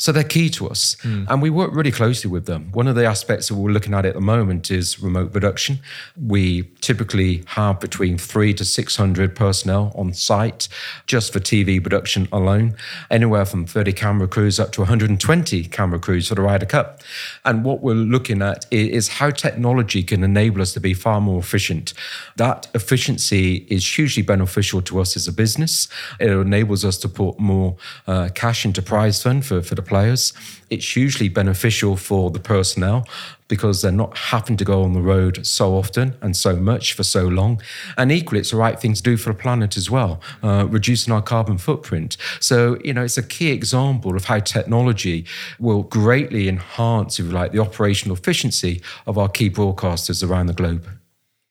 So 0.00 0.12
they're 0.12 0.22
key 0.22 0.48
to 0.50 0.68
us. 0.68 0.96
Mm. 1.02 1.26
And 1.28 1.42
we 1.42 1.50
work 1.50 1.74
really 1.74 1.90
closely 1.90 2.30
with 2.30 2.46
them. 2.46 2.70
One 2.70 2.86
of 2.86 2.94
the 2.94 3.04
aspects 3.04 3.48
that 3.48 3.56
we're 3.56 3.72
looking 3.72 3.94
at 3.94 4.06
at 4.06 4.14
the 4.14 4.20
moment 4.20 4.70
is 4.70 5.00
remote 5.00 5.32
production. 5.32 5.80
We 6.16 6.70
typically 6.80 7.42
have 7.48 7.80
between 7.80 8.16
three 8.16 8.54
to 8.54 8.64
600 8.64 9.34
personnel 9.34 9.92
on 9.96 10.14
site 10.14 10.68
just 11.06 11.32
for 11.32 11.40
TV 11.40 11.82
production 11.82 12.28
alone, 12.30 12.76
anywhere 13.10 13.44
from 13.44 13.66
30 13.66 13.92
camera 13.92 14.28
crews 14.28 14.60
up 14.60 14.70
to 14.72 14.82
120 14.82 15.64
camera 15.64 15.98
crews 15.98 16.28
for 16.28 16.36
the 16.36 16.42
Ryder 16.42 16.66
Cup. 16.66 17.02
And 17.44 17.64
what 17.64 17.80
we're 17.80 17.94
looking 17.94 18.40
at 18.40 18.66
is 18.70 19.08
how 19.08 19.30
technology 19.30 20.04
can 20.04 20.22
enable 20.22 20.62
us 20.62 20.72
to 20.74 20.80
be 20.80 20.94
far 20.94 21.20
more 21.20 21.40
efficient. 21.40 21.92
That 22.36 22.68
efficiency 22.72 23.66
is 23.68 23.98
hugely 23.98 24.22
beneficial 24.22 24.80
to 24.82 25.00
us 25.00 25.16
as 25.16 25.26
a 25.26 25.32
business. 25.32 25.88
It 26.20 26.30
enables 26.30 26.84
us 26.84 26.98
to 26.98 27.08
put 27.08 27.40
more 27.40 27.76
uh, 28.06 28.28
cash 28.32 28.64
into 28.64 28.80
prize 28.80 29.20
fund 29.20 29.44
for, 29.44 29.60
for 29.60 29.74
the 29.74 29.87
players. 29.88 30.32
It's 30.70 30.94
hugely 30.96 31.28
beneficial 31.28 31.96
for 31.96 32.30
the 32.30 32.38
personnel 32.38 33.06
because 33.48 33.80
they're 33.80 33.90
not 33.90 34.16
having 34.16 34.56
to 34.58 34.64
go 34.64 34.82
on 34.82 34.92
the 34.92 35.00
road 35.00 35.46
so 35.46 35.74
often 35.74 36.14
and 36.20 36.36
so 36.36 36.56
much 36.56 36.92
for 36.92 37.02
so 37.02 37.26
long. 37.26 37.62
And 37.96 38.12
equally, 38.12 38.40
it's 38.40 38.50
the 38.50 38.58
right 38.58 38.78
thing 38.78 38.92
to 38.92 39.02
do 39.02 39.16
for 39.16 39.32
the 39.32 39.38
planet 39.38 39.76
as 39.76 39.90
well, 39.90 40.20
uh, 40.42 40.66
reducing 40.68 41.12
our 41.12 41.22
carbon 41.22 41.58
footprint. 41.58 42.16
So, 42.40 42.78
you 42.84 42.92
know, 42.92 43.04
it's 43.04 43.18
a 43.18 43.22
key 43.22 43.50
example 43.50 44.14
of 44.16 44.26
how 44.26 44.40
technology 44.40 45.24
will 45.58 45.82
greatly 45.84 46.48
enhance, 46.48 47.18
if 47.18 47.26
you 47.26 47.32
like, 47.32 47.52
the 47.52 47.60
operational 47.60 48.16
efficiency 48.16 48.82
of 49.06 49.16
our 49.16 49.28
key 49.28 49.48
broadcasters 49.48 50.28
around 50.28 50.46
the 50.46 50.52
globe. 50.52 50.86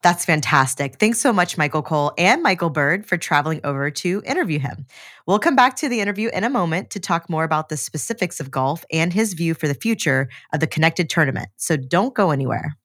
That's 0.08 0.24
fantastic. 0.24 1.00
Thanks 1.00 1.20
so 1.20 1.34
much, 1.34 1.58
Michael 1.58 1.82
Cole 1.82 2.14
and 2.18 2.42
Michael 2.42 2.70
Bird, 2.70 3.06
for 3.06 3.18
traveling 3.18 3.60
over 3.66 3.92
to 3.92 4.22
interview 4.26 4.58
him. 4.58 4.86
We'll 5.26 5.38
come 5.38 5.58
back 5.58 5.76
to 5.76 5.90
the 5.90 6.00
interview 6.00 6.30
in 6.32 6.46
a 6.46 6.50
moment 6.50 6.92
to 6.92 7.02
talk 7.02 7.30
more 7.30 7.44
about 7.44 7.68
the 7.68 7.76
specifics 7.76 8.40
of 8.40 8.50
golf 8.50 8.86
and 8.90 9.12
his 9.12 9.34
view 9.34 9.54
for 9.54 9.68
the 9.68 9.74
future 9.74 10.30
of 10.54 10.62
the 10.62 10.68
connected 10.68 11.10
tournament. 11.10 11.50
So 11.58 11.76
don't 11.76 12.14
go 12.14 12.32
anywhere. 12.32 12.78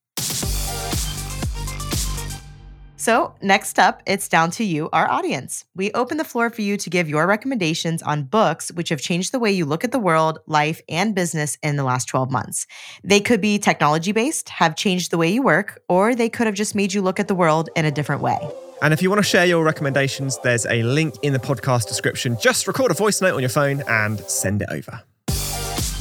So, 3.03 3.35
next 3.41 3.79
up, 3.79 4.01
it's 4.05 4.29
down 4.29 4.49
to 4.51 4.63
you, 4.63 4.87
our 4.93 5.11
audience. 5.11 5.65
We 5.75 5.91
open 5.91 6.15
the 6.15 6.23
floor 6.23 6.49
for 6.49 6.61
you 6.61 6.77
to 6.77 6.89
give 6.89 7.09
your 7.09 7.27
recommendations 7.27 8.01
on 8.01 8.23
books 8.23 8.71
which 8.71 8.87
have 8.87 9.01
changed 9.01 9.33
the 9.33 9.39
way 9.39 9.51
you 9.51 9.65
look 9.65 9.83
at 9.83 9.91
the 9.91 9.99
world, 9.99 10.39
life, 10.47 10.79
and 10.87 11.13
business 11.13 11.57
in 11.61 11.75
the 11.75 11.83
last 11.83 12.05
12 12.05 12.31
months. 12.31 12.65
They 13.03 13.19
could 13.19 13.41
be 13.41 13.59
technology 13.59 14.13
based, 14.13 14.47
have 14.47 14.77
changed 14.77 15.11
the 15.11 15.17
way 15.17 15.29
you 15.29 15.41
work, 15.41 15.81
or 15.89 16.15
they 16.15 16.29
could 16.29 16.47
have 16.47 16.55
just 16.55 16.75
made 16.75 16.93
you 16.93 17.01
look 17.01 17.19
at 17.19 17.27
the 17.27 17.35
world 17.35 17.69
in 17.75 17.83
a 17.83 17.91
different 17.91 18.21
way. 18.21 18.39
And 18.81 18.93
if 18.93 19.01
you 19.01 19.09
want 19.09 19.19
to 19.19 19.27
share 19.27 19.45
your 19.45 19.65
recommendations, 19.65 20.37
there's 20.37 20.65
a 20.67 20.81
link 20.83 21.15
in 21.23 21.33
the 21.33 21.39
podcast 21.39 21.89
description. 21.89 22.37
Just 22.39 22.67
record 22.67 22.89
a 22.89 22.93
voice 22.93 23.19
note 23.19 23.35
on 23.35 23.41
your 23.41 23.49
phone 23.49 23.83
and 23.85 24.21
send 24.21 24.61
it 24.61 24.69
over. 24.71 25.03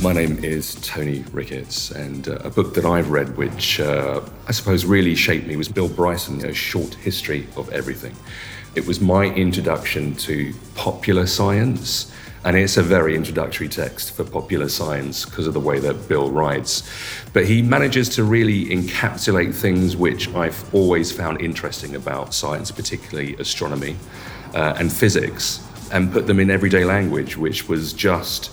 My 0.01 0.13
name 0.13 0.43
is 0.43 0.75
Tony 0.77 1.25
Ricketts, 1.33 1.93
and 1.93 2.29
uh, 2.29 2.39
a 2.43 2.51
book 2.51 2.75
that 2.75 2.85
I've 2.85 3.11
read, 3.11 3.37
which 3.37 3.79
uh, 3.79 4.21
I 4.49 4.53
suppose 4.53 4.85
really 4.85 5.15
shaped 5.15 5.47
me, 5.47 5.55
was 5.57 5.69
Bill 5.69 5.89
Bryson, 5.89 6.45
A 6.45 6.53
Short 6.53 6.95
History 6.95 7.47
of 7.57 7.69
Everything. 7.71 8.17
It 8.75 8.85
was 8.85 9.01
my 9.01 9.27
introduction 9.27 10.17
to 10.17 10.53
popular 10.75 11.27
science, 11.27 12.11
and 12.45 12.57
it's 12.57 12.77
a 12.77 12.83
very 12.83 13.15
introductory 13.15 13.69
text 13.69 14.13
for 14.13 14.25
popular 14.25 14.69
science 14.69 15.25
because 15.25 15.47
of 15.47 15.55
the 15.55 15.61
way 15.61 15.79
that 15.79 16.09
Bill 16.09 16.31
writes. 16.31 16.83
But 17.33 17.47
he 17.47 17.63
manages 17.63 18.09
to 18.17 18.25
really 18.25 18.67
encapsulate 18.67 19.55
things 19.55 19.97
which 19.97 20.29
I've 20.35 20.75
always 20.75 21.13
found 21.13 21.41
interesting 21.41 21.95
about 21.95 22.35
science, 22.35 22.73
particularly 22.73 23.37
astronomy 23.37 23.97
uh, 24.55 24.75
and 24.79 24.93
physics, 24.93 25.65
and 25.93 26.13
put 26.13 26.27
them 26.27 26.41
in 26.41 26.51
everyday 26.51 26.85
language, 26.85 27.37
which 27.37 27.69
was 27.69 27.93
just 27.93 28.51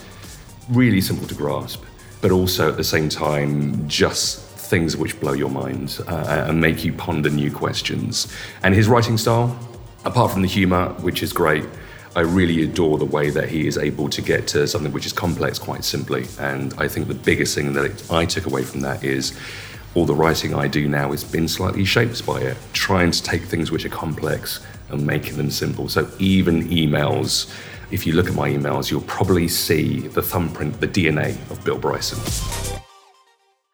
really 0.70 1.02
simple 1.02 1.28
to 1.28 1.36
grasp, 1.36 1.84
but 2.22 2.32
also 2.32 2.70
at 2.70 2.78
the 2.78 2.84
same 2.84 3.10
time, 3.10 3.88
just 3.88 4.40
things 4.70 4.96
which 4.96 5.20
blow 5.20 5.34
your 5.34 5.50
mind 5.50 6.00
uh, 6.08 6.46
and 6.48 6.62
make 6.62 6.84
you 6.84 6.94
ponder 6.94 7.30
new 7.30 7.52
questions. 7.52 8.32
And 8.62 8.76
his 8.76 8.88
writing 8.88 9.18
style, 9.18 9.58
apart 10.06 10.32
from 10.32 10.42
the 10.42 10.48
humor, 10.48 10.90
which 11.02 11.24
is 11.24 11.34
great, 11.34 11.66
I 12.16 12.22
really 12.22 12.64
adore 12.64 12.98
the 12.98 13.06
way 13.06 13.30
that 13.30 13.50
he 13.50 13.68
is 13.68 13.78
able 13.78 14.10
to 14.10 14.22
get 14.22 14.48
to 14.50 14.68
something 14.68 14.92
which 14.92 15.06
is 15.06 15.14
complex 15.14 15.60
quite 15.60 15.84
simply. 15.84 16.26
And 16.40 16.74
I 16.78 16.88
think 16.88 17.08
the 17.08 17.14
biggest 17.14 17.56
thing 17.56 17.74
that 17.74 18.12
I 18.12 18.26
took 18.26 18.46
away 18.46 18.64
from 18.64 18.82
that 18.82 19.04
is 19.04 19.38
all 19.96 20.06
the 20.06 20.16
writing 20.16 20.54
I 20.54 20.68
do 20.68 20.88
now 20.88 21.12
has 21.12 21.24
been 21.24 21.48
slightly 21.48 21.86
shaped 21.86 22.26
by 22.26 22.42
it, 22.42 22.58
trying 22.74 23.12
to 23.12 23.24
take 23.24 23.44
things 23.44 23.72
which 23.72 23.86
are 23.86 23.90
complex 23.90 24.60
and 24.90 25.06
making 25.06 25.38
them 25.38 25.50
simple. 25.50 25.90
So 25.90 26.10
even 26.20 26.68
emails 26.70 27.52
if 27.92 28.06
you 28.06 28.14
look 28.14 28.28
at 28.28 28.36
my 28.36 28.50
emails, 28.50 28.92
you'll 28.92 29.02
probably 29.02 29.48
see 29.48 30.02
the 30.02 30.22
thumbprint, 30.22 30.80
the 30.80 30.88
DNA 30.88 31.32
of 31.50 31.64
Bill 31.64 31.80
Bryson. 31.80 32.69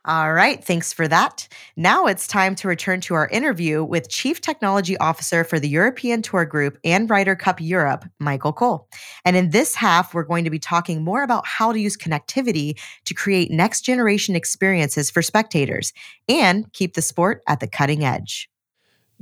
All 0.08 0.34
right, 0.34 0.64
thanks 0.64 0.94
for 0.94 1.08
that. 1.08 1.48
Now 1.76 2.06
it's 2.06 2.28
time 2.28 2.54
to 2.56 2.68
return 2.68 3.02
to 3.02 3.16
our 3.16 3.28
interview 3.30 3.84
with 3.84 4.08
Chief 4.08 4.40
Technology 4.40 4.96
Officer 4.98 5.44
for 5.44 5.60
the 5.60 5.68
European 5.68 6.22
Tour 6.22 6.46
Group 6.46 6.78
and 6.84 7.10
Ryder 7.10 7.36
Cup 7.36 7.60
Europe, 7.60 8.06
Michael 8.20 8.54
Cole. 8.54 8.88
And 9.26 9.36
in 9.36 9.50
this 9.50 9.74
half, 9.74 10.14
we're 10.14 10.24
going 10.24 10.44
to 10.44 10.52
be 10.52 10.60
talking 10.60 11.04
more 11.04 11.24
about 11.24 11.48
how 11.48 11.72
to 11.72 11.80
use 11.80 11.98
connectivity 11.98 12.80
to 13.06 13.16
create 13.16 13.50
next 13.50 13.82
generation 13.82 14.36
experiences 14.36 15.10
for 15.10 15.24
spectators 15.24 15.92
and 16.30 16.72
keep 16.74 16.94
the 16.94 17.02
sport 17.02 17.42
at 17.48 17.60
the 17.60 17.68
cutting 17.68 18.04
edge. 18.06 18.48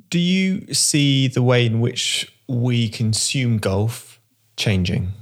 Do 0.10 0.20
you 0.20 0.74
see 0.74 1.30
the 1.30 1.44
way 1.44 1.66
in 1.66 1.80
which 1.80 2.30
we 2.50 2.90
consume 2.90 3.58
golf 3.58 4.20
changing? 4.58 5.14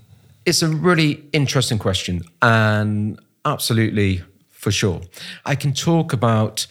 It's 0.43 0.63
a 0.63 0.69
really 0.69 1.23
interesting 1.33 1.77
question, 1.77 2.23
and 2.41 3.19
absolutely 3.45 4.23
for 4.61 4.71
sure. 4.71 5.01
I 5.43 5.55
can 5.55 5.73
talk 5.73 6.13
about 6.13 6.67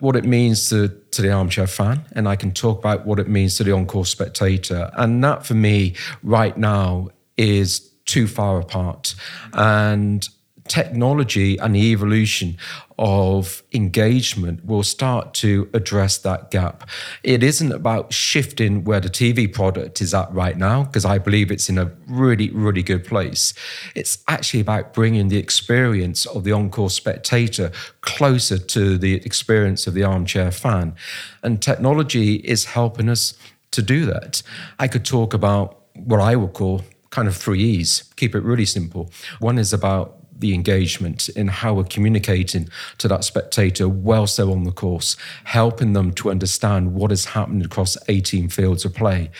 what 0.00 0.16
it 0.16 0.24
means 0.24 0.68
to, 0.70 0.88
to 1.12 1.22
the 1.22 1.30
armchair 1.30 1.68
fan, 1.68 2.04
and 2.12 2.28
I 2.28 2.34
can 2.34 2.50
talk 2.52 2.78
about 2.78 3.06
what 3.06 3.20
it 3.20 3.28
means 3.28 3.56
to 3.56 3.64
the 3.64 3.72
encore 3.72 4.06
spectator. 4.06 4.90
And 4.96 5.22
that 5.22 5.46
for 5.46 5.54
me, 5.54 5.94
right 6.24 6.56
now, 6.58 7.10
is 7.36 7.78
too 8.06 8.26
far 8.26 8.58
apart. 8.58 9.14
And 9.52 10.28
technology 10.68 11.56
and 11.58 11.74
the 11.74 11.92
evolution 11.92 12.56
of 12.98 13.62
engagement 13.72 14.64
will 14.64 14.82
start 14.82 15.32
to 15.32 15.68
address 15.72 16.18
that 16.18 16.50
gap. 16.50 16.88
It 17.22 17.42
isn't 17.42 17.72
about 17.72 18.12
shifting 18.12 18.84
where 18.84 19.00
the 19.00 19.08
TV 19.08 19.52
product 19.52 20.00
is 20.00 20.12
at 20.12 20.32
right 20.32 20.56
now, 20.56 20.84
because 20.84 21.04
I 21.04 21.18
believe 21.18 21.50
it's 21.50 21.68
in 21.68 21.78
a 21.78 21.92
really, 22.06 22.50
really 22.50 22.82
good 22.82 23.04
place. 23.04 23.54
It's 23.94 24.18
actually 24.26 24.60
about 24.60 24.92
bringing 24.92 25.28
the 25.28 25.38
experience 25.38 26.26
of 26.26 26.44
the 26.44 26.52
encore 26.52 26.90
spectator 26.90 27.70
closer 28.00 28.58
to 28.58 28.98
the 28.98 29.14
experience 29.14 29.86
of 29.86 29.94
the 29.94 30.04
armchair 30.04 30.50
fan. 30.50 30.94
And 31.42 31.62
technology 31.62 32.36
is 32.36 32.64
helping 32.66 33.08
us 33.08 33.34
to 33.70 33.82
do 33.82 34.06
that. 34.06 34.42
I 34.78 34.88
could 34.88 35.04
talk 35.04 35.34
about 35.34 35.82
what 35.94 36.20
I 36.20 36.36
would 36.36 36.52
call 36.52 36.82
kind 37.10 37.28
of 37.28 37.36
three 37.36 37.60
E's, 37.60 38.02
keep 38.16 38.34
it 38.34 38.42
really 38.42 38.66
simple. 38.66 39.10
One 39.38 39.58
is 39.58 39.72
about 39.72 40.16
the 40.38 40.54
engagement 40.54 41.28
in 41.30 41.48
how 41.48 41.74
we're 41.74 41.84
communicating 41.84 42.68
to 42.98 43.08
that 43.08 43.24
spectator 43.24 43.88
whilst 43.88 44.36
they're 44.36 44.50
on 44.50 44.64
the 44.64 44.72
course, 44.72 45.16
helping 45.44 45.92
them 45.92 46.12
to 46.12 46.30
understand 46.30 46.94
what 46.94 47.12
is 47.12 47.26
happening 47.26 47.64
across 47.64 47.96
18 48.08 48.48
fields 48.48 48.84
of 48.84 48.94
play. 48.94 49.30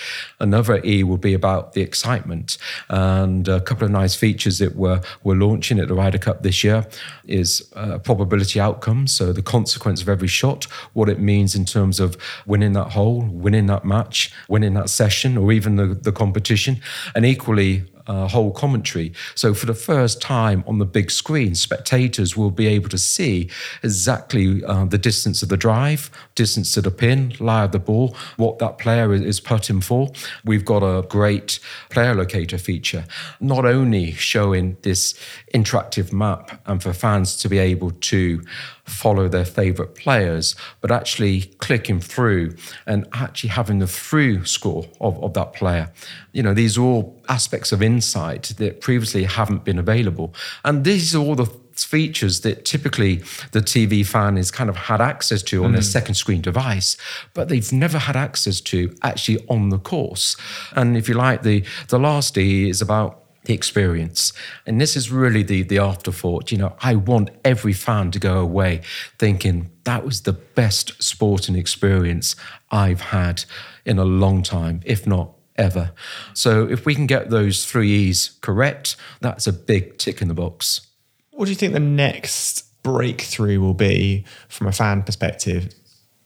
Another 0.41 0.81
E 0.85 1.03
will 1.03 1.19
be 1.19 1.35
about 1.35 1.73
the 1.73 1.81
excitement. 1.81 2.59
And 2.89 3.49
a 3.49 3.61
couple 3.61 3.85
of 3.85 3.91
nice 3.91 4.15
features 4.15 4.59
that 4.59 4.77
we're, 4.77 5.01
we're 5.23 5.35
launching 5.35 5.79
at 5.79 5.89
the 5.89 5.95
Ryder 5.95 6.19
Cup 6.19 6.43
this 6.43 6.65
year 6.65 6.87
is 7.27 7.71
uh, 7.77 7.99
probability 7.99 8.61
outcomes. 8.61 9.15
So 9.15 9.33
the 9.33 9.43
consequence 9.43 10.03
of 10.03 10.09
every 10.09 10.29
shot, 10.29 10.65
what 10.93 11.09
it 11.09 11.21
means 11.21 11.55
in 11.55 11.65
terms 11.65 12.01
of 12.01 12.17
winning 12.47 12.73
that 12.75 12.93
hole, 12.93 13.23
winning 13.23 13.67
that 13.67 13.85
match, 13.85 14.33
winning 14.49 14.75
that 14.75 14.91
session, 14.91 15.37
or 15.37 15.53
even 15.53 15.77
the, 15.77 15.87
the 15.87 16.13
competition. 16.13 16.81
And 17.15 17.25
equally, 17.25 17.85
uh, 18.09 18.27
hole 18.27 18.51
commentary. 18.51 19.13
So, 19.35 19.55
for 19.55 19.67
the 19.67 19.75
first 19.75 20.21
time 20.21 20.65
on 20.67 20.79
the 20.79 20.87
big 20.87 21.11
screen, 21.11 21.55
spectators 21.55 22.37
will 22.37 22.51
be 22.51 22.67
able 22.67 22.89
to 22.89 22.99
see 22.99 23.51
exactly 23.83 24.65
uh, 24.65 24.87
the 24.87 24.99
distance 24.99 25.43
of 25.43 25.49
the 25.49 25.57
drive, 25.57 26.11
distance 26.35 26.73
to 26.73 26.81
the 26.81 26.91
pin, 26.91 27.35
lie 27.39 27.65
of 27.65 27.73
the 27.73 27.79
ball, 27.79 28.17
what 28.37 28.59
that 28.59 28.79
player 28.79 29.13
is 29.13 29.41
putting 29.41 29.81
for. 29.81 30.11
We've 30.45 30.65
got 30.65 30.83
a 30.83 31.07
great 31.07 31.61
player 31.91 32.15
locator 32.15 32.59
feature, 32.59 33.05
not 33.41 33.65
only 33.65 34.13
showing 34.13 34.77
this 34.83 35.15
interactive 35.55 36.13
map 36.13 36.61
and 36.67 36.83
for 36.83 36.93
fans 36.93 37.37
to 37.37 37.49
be 37.49 37.59
able 37.59 37.91
to 37.91 38.43
follow 38.89 39.29
their 39.29 39.45
favorite 39.45 39.95
players, 39.95 40.57
but 40.81 40.91
actually 40.91 41.43
clicking 41.59 42.01
through 42.01 42.55
and 42.87 43.07
actually 43.13 43.51
having 43.51 43.79
the 43.79 43.87
through 43.87 44.45
score 44.45 44.87
of, 45.01 45.23
of 45.23 45.35
that 45.35 45.53
player. 45.53 45.93
You 46.33 46.43
know, 46.43 46.55
these 46.55 46.79
are 46.79 46.83
all 46.83 47.21
aspects 47.29 47.73
of 47.73 47.83
insight 47.83 48.55
that 48.59 48.81
previously 48.81 49.25
haven't 49.25 49.65
been 49.65 49.79
available. 49.79 50.35
And 50.65 50.85
these 50.85 51.15
are 51.15 51.19
all 51.19 51.35
the 51.35 51.51
features 51.85 52.41
that 52.41 52.65
typically 52.65 53.17
the 53.53 53.61
TV 53.61 54.05
fan 54.05 54.37
has 54.37 54.51
kind 54.51 54.69
of 54.69 54.77
had 54.77 55.01
access 55.01 55.43
to 55.45 55.65
on 55.65 55.71
mm. 55.71 55.75
their 55.75 55.83
second 55.83 56.15
screen 56.15 56.41
device, 56.41 56.97
but 57.35 57.49
they've 57.49 57.73
never 57.73 57.99
had 57.99 58.17
access 58.17 58.61
to 58.61 58.95
actually 59.03 59.39
on 59.49 59.69
the 59.69 59.79
course. 59.79 60.37
And 60.73 60.97
if 60.97 61.09
you 61.09 61.15
like, 61.15 61.43
the 61.43 61.65
the 61.89 61.99
last 61.99 62.37
E 62.37 62.69
is 62.69 62.83
about 62.83 63.28
the 63.49 63.55
experience. 63.55 64.33
And 64.67 64.81
this 64.81 64.95
is 64.95 65.11
really 65.11 65.43
the 65.43 65.63
the 65.63 65.79
afterthought. 65.79 66.53
You 66.53 66.59
know, 66.59 66.77
I 66.81 66.95
want 66.95 67.31
every 67.45 67.73
fan 67.73 68.13
to 68.13 68.21
go 68.21 68.39
away 68.39 68.83
thinking 69.19 69.71
that 69.85 70.05
was 70.05 70.21
the 70.21 70.35
best 70.35 71.03
sporting 71.03 71.57
experience 71.57 72.37
I've 72.71 73.01
had 73.01 73.45
in 73.85 73.99
a 73.99 74.05
long 74.05 74.43
time, 74.43 74.81
if 74.85 75.07
not 75.07 75.33
ever. 75.57 75.93
So 76.35 76.69
if 76.69 76.87
we 76.87 76.95
can 76.95 77.07
get 77.07 77.31
those 77.31 77.65
three 77.65 77.91
E's 77.91 78.39
correct, 78.43 78.97
that's 79.21 79.47
a 79.47 79.53
big 79.53 79.99
tick 79.99 80.23
in 80.23 80.29
the 80.29 80.35
box. 80.35 80.87
What 81.31 81.47
do 81.47 81.51
you 81.51 81.57
think 81.57 81.73
the 81.73 81.81
next 81.81 82.83
breakthrough 82.83 83.61
will 83.61 83.75
be 83.75 84.25
from 84.49 84.67
a 84.67 84.73
fan 84.73 85.03
perspective? 85.03 85.75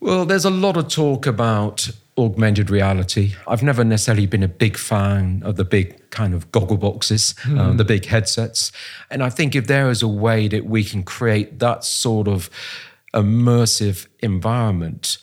Well, 0.01 0.25
there's 0.25 0.45
a 0.45 0.49
lot 0.49 0.75
of 0.75 0.89
talk 0.89 1.25
about 1.25 1.89
augmented 2.17 2.69
reality. 2.69 3.33
I've 3.47 3.63
never 3.63 3.83
necessarily 3.83 4.25
been 4.25 4.43
a 4.43 4.47
big 4.47 4.77
fan 4.77 5.41
of 5.43 5.55
the 5.55 5.65
big 5.65 6.09
kind 6.11 6.33
of 6.33 6.51
goggle 6.51 6.77
boxes, 6.77 7.33
mm. 7.43 7.59
um, 7.59 7.77
the 7.77 7.85
big 7.85 8.05
headsets. 8.05 8.71
And 9.09 9.23
I 9.23 9.29
think 9.29 9.55
if 9.55 9.67
there 9.67 9.89
is 9.89 10.01
a 10.01 10.07
way 10.07 10.47
that 10.47 10.65
we 10.65 10.83
can 10.83 11.03
create 11.03 11.59
that 11.59 11.83
sort 11.83 12.27
of 12.27 12.49
immersive 13.13 14.07
environment 14.19 15.17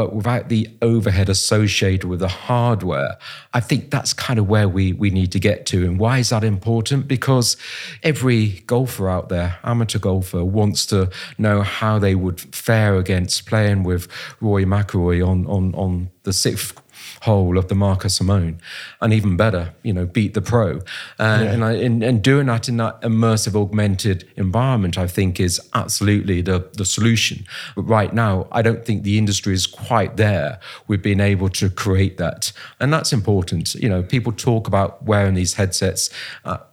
but 0.00 0.14
without 0.14 0.48
the 0.48 0.66
overhead 0.80 1.28
associated 1.28 2.08
with 2.08 2.20
the 2.20 2.28
hardware. 2.28 3.18
I 3.52 3.60
think 3.60 3.90
that's 3.90 4.14
kind 4.14 4.38
of 4.38 4.48
where 4.48 4.66
we, 4.66 4.94
we 4.94 5.10
need 5.10 5.30
to 5.32 5.38
get 5.38 5.66
to. 5.66 5.84
And 5.84 5.98
why 5.98 6.20
is 6.20 6.30
that 6.30 6.42
important? 6.42 7.06
Because 7.06 7.58
every 8.02 8.62
golfer 8.66 9.10
out 9.10 9.28
there, 9.28 9.58
amateur 9.62 9.98
golfer, 9.98 10.42
wants 10.42 10.86
to 10.86 11.10
know 11.36 11.60
how 11.60 11.98
they 11.98 12.14
would 12.14 12.40
fare 12.40 12.96
against 12.96 13.44
playing 13.44 13.82
with 13.82 14.08
Rory 14.40 14.64
McIlroy 14.64 15.20
on, 15.20 15.46
on, 15.46 15.74
on 15.74 16.08
the 16.22 16.32
sixth 16.32 16.80
hole 17.22 17.58
of 17.58 17.68
the 17.68 17.74
Marco 17.74 18.08
Simone, 18.08 18.60
and 19.00 19.12
even 19.12 19.36
better, 19.36 19.74
you 19.82 19.92
know, 19.92 20.06
beat 20.06 20.34
the 20.34 20.42
pro. 20.42 20.78
Uh, 21.18 21.40
yeah. 21.42 21.42
and, 21.42 21.64
I, 21.64 21.72
and, 21.72 22.02
and 22.02 22.22
doing 22.22 22.46
that 22.46 22.68
in 22.68 22.76
that 22.78 23.00
immersive, 23.02 23.54
augmented 23.60 24.28
environment, 24.36 24.96
I 24.98 25.06
think, 25.06 25.40
is 25.40 25.60
absolutely 25.74 26.40
the 26.42 26.68
the 26.74 26.84
solution. 26.84 27.44
But 27.76 27.82
right 27.82 28.12
now, 28.12 28.46
I 28.52 28.62
don't 28.62 28.84
think 28.84 29.02
the 29.02 29.18
industry 29.18 29.54
is 29.54 29.66
quite 29.66 30.16
there. 30.16 30.60
We've 30.86 31.02
been 31.02 31.20
able 31.20 31.48
to 31.50 31.70
create 31.70 32.16
that, 32.18 32.52
and 32.78 32.92
that's 32.92 33.12
important. 33.12 33.74
You 33.74 33.88
know, 33.88 34.02
people 34.02 34.32
talk 34.32 34.66
about 34.66 35.04
wearing 35.04 35.34
these 35.34 35.54
headsets, 35.54 36.10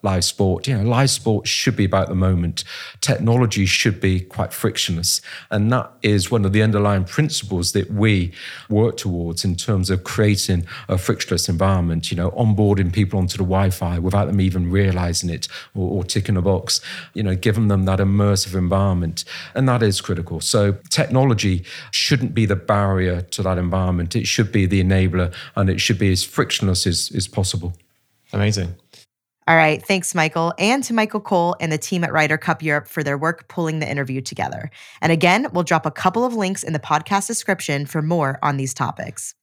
live 0.01 0.23
sport. 0.23 0.67
You 0.67 0.77
know, 0.77 0.83
live 0.83 1.09
sport 1.09 1.47
should 1.47 1.75
be 1.75 1.85
about 1.85 2.07
the 2.09 2.15
moment. 2.15 2.63
Technology 3.01 3.65
should 3.65 3.99
be 3.99 4.19
quite 4.21 4.53
frictionless, 4.53 5.21
and 5.49 5.71
that 5.71 5.91
is 6.01 6.31
one 6.31 6.45
of 6.45 6.53
the 6.53 6.61
underlying 6.61 7.05
principles 7.05 7.71
that 7.73 7.91
we 7.91 8.31
work 8.69 8.97
towards 8.97 9.43
in 9.43 9.55
terms 9.55 9.89
of 9.89 10.03
creating 10.03 10.16
a 10.17 10.97
frictionless 10.97 11.49
environment, 11.49 12.11
you 12.11 12.17
know, 12.17 12.31
onboarding 12.31 12.91
people 12.91 13.19
onto 13.19 13.37
the 13.37 13.43
Wi-Fi 13.43 13.99
without 13.99 14.25
them 14.25 14.41
even 14.41 14.71
realizing 14.71 15.29
it 15.29 15.47
or, 15.75 15.89
or 15.89 16.03
ticking 16.03 16.37
a 16.37 16.41
box, 16.41 16.81
you 17.13 17.23
know, 17.23 17.35
giving 17.35 17.67
them 17.67 17.85
that 17.85 17.99
immersive 17.99 18.55
environment. 18.55 19.23
And 19.55 19.67
that 19.69 19.83
is 19.83 20.01
critical. 20.01 20.39
So 20.41 20.73
technology 20.89 21.63
shouldn't 21.91 22.33
be 22.33 22.45
the 22.45 22.55
barrier 22.55 23.21
to 23.21 23.43
that 23.43 23.57
environment. 23.57 24.15
It 24.15 24.27
should 24.27 24.51
be 24.51 24.65
the 24.65 24.83
enabler 24.83 25.33
and 25.55 25.69
it 25.69 25.79
should 25.81 25.99
be 25.99 26.11
as 26.11 26.23
frictionless 26.23 26.87
as, 26.87 27.11
as 27.15 27.27
possible. 27.27 27.73
Amazing. 28.33 28.75
All 29.47 29.55
right. 29.55 29.81
Thanks, 29.81 30.13
Michael, 30.13 30.53
and 30.59 30.83
to 30.83 30.93
Michael 30.93 31.21
Cole 31.21 31.55
and 31.61 31.71
the 31.71 31.77
team 31.77 32.03
at 32.03 32.11
Ryder 32.11 32.37
Cup 32.37 32.61
Europe 32.61 32.85
for 32.85 33.01
their 33.01 33.17
work 33.17 33.47
pulling 33.47 33.79
the 33.79 33.89
interview 33.89 34.19
together. 34.19 34.69
And 35.01 35.09
again, 35.09 35.47
we'll 35.53 35.63
drop 35.63 35.85
a 35.85 35.91
couple 35.91 36.25
of 36.25 36.33
links 36.33 36.63
in 36.63 36.73
the 36.73 36.79
podcast 36.79 37.27
description 37.27 37.85
for 37.85 38.01
more 38.01 38.39
on 38.43 38.57
these 38.57 38.73
topics. 38.73 39.33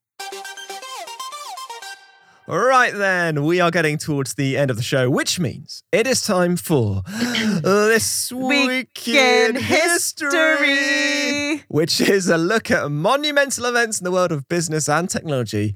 Right 2.47 2.93
then, 2.93 3.45
we 3.45 3.61
are 3.61 3.71
getting 3.71 3.97
towards 3.97 4.35
the 4.35 4.59
end 4.59 4.71
of 4.71 4.77
the 4.77 4.83
show, 4.83 5.09
which 5.09 5.41
means 5.41 5.83
it 5.93 6.07
is 6.07 6.21
time 6.21 6.57
for 6.57 7.03
this 7.63 8.31
week 8.31 9.09
in 9.09 9.57
history, 9.57 10.29
which 11.69 12.03
is 12.03 12.29
a 12.29 12.37
look 12.37 12.71
at 12.71 12.91
monumental 12.91 13.65
events 13.65 13.99
in 13.99 14.05
the 14.05 14.11
world 14.11 14.31
of 14.31 14.47
business 14.47 14.91
and 14.91 15.09
technology, 15.09 15.75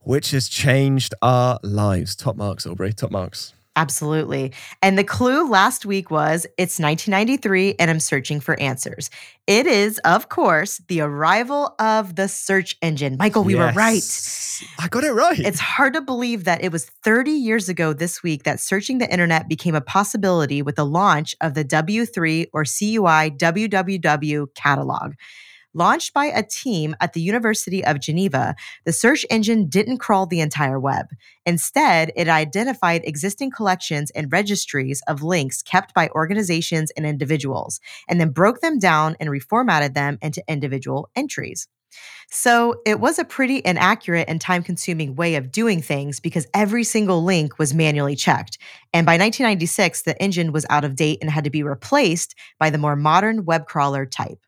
which 0.00 0.32
has 0.32 0.48
changed 0.48 1.14
our 1.22 1.58
lives. 1.62 2.14
Top 2.14 2.36
marks, 2.36 2.66
Aubrey. 2.66 2.92
Top 2.92 3.10
marks. 3.10 3.54
Absolutely. 3.74 4.52
And 4.82 4.98
the 4.98 5.04
clue 5.04 5.48
last 5.48 5.86
week 5.86 6.10
was 6.10 6.46
it's 6.58 6.78
1993 6.78 7.76
and 7.78 7.90
I'm 7.90 8.00
searching 8.00 8.38
for 8.38 8.58
answers. 8.60 9.08
It 9.46 9.66
is, 9.66 9.98
of 10.04 10.28
course, 10.28 10.78
the 10.88 11.00
arrival 11.00 11.74
of 11.78 12.16
the 12.16 12.28
search 12.28 12.76
engine. 12.82 13.16
Michael, 13.18 13.44
we 13.44 13.54
yes. 13.54 13.74
were 13.74 13.78
right. 13.78 14.84
I 14.84 14.88
got 14.88 15.04
it 15.04 15.12
right. 15.12 15.38
It's 15.38 15.58
hard 15.58 15.94
to 15.94 16.02
believe 16.02 16.44
that 16.44 16.62
it 16.62 16.70
was 16.70 16.84
30 16.84 17.30
years 17.30 17.70
ago 17.70 17.94
this 17.94 18.22
week 18.22 18.42
that 18.42 18.60
searching 18.60 18.98
the 18.98 19.10
internet 19.10 19.48
became 19.48 19.74
a 19.74 19.80
possibility 19.80 20.60
with 20.60 20.76
the 20.76 20.86
launch 20.86 21.34
of 21.40 21.54
the 21.54 21.64
W3 21.64 22.48
or 22.52 22.64
CUI 22.64 23.30
www 23.30 24.54
catalog. 24.54 25.14
Launched 25.74 26.12
by 26.12 26.26
a 26.26 26.42
team 26.42 26.94
at 27.00 27.14
the 27.14 27.20
University 27.22 27.82
of 27.82 27.98
Geneva, 27.98 28.54
the 28.84 28.92
search 28.92 29.24
engine 29.30 29.68
didn't 29.68 29.98
crawl 29.98 30.26
the 30.26 30.40
entire 30.40 30.78
web. 30.78 31.06
Instead, 31.46 32.12
it 32.14 32.28
identified 32.28 33.00
existing 33.04 33.50
collections 33.50 34.10
and 34.10 34.30
registries 34.30 35.02
of 35.08 35.22
links 35.22 35.62
kept 35.62 35.94
by 35.94 36.10
organizations 36.10 36.90
and 36.90 37.06
individuals, 37.06 37.80
and 38.06 38.20
then 38.20 38.30
broke 38.30 38.60
them 38.60 38.78
down 38.78 39.16
and 39.18 39.30
reformatted 39.30 39.94
them 39.94 40.18
into 40.20 40.44
individual 40.46 41.08
entries. 41.16 41.68
So 42.30 42.76
it 42.86 43.00
was 43.00 43.18
a 43.18 43.24
pretty 43.24 43.62
inaccurate 43.64 44.28
and 44.28 44.40
time 44.40 44.62
consuming 44.62 45.14
way 45.14 45.36
of 45.36 45.50
doing 45.50 45.80
things 45.80 46.20
because 46.20 46.46
every 46.52 46.84
single 46.84 47.24
link 47.24 47.58
was 47.58 47.74
manually 47.74 48.16
checked. 48.16 48.58
And 48.92 49.06
by 49.06 49.12
1996, 49.12 50.02
the 50.02 50.20
engine 50.22 50.52
was 50.52 50.66
out 50.68 50.84
of 50.84 50.96
date 50.96 51.18
and 51.22 51.30
had 51.30 51.44
to 51.44 51.50
be 51.50 51.62
replaced 51.62 52.34
by 52.58 52.68
the 52.68 52.78
more 52.78 52.96
modern 52.96 53.46
web 53.46 53.66
crawler 53.66 54.04
type. 54.06 54.38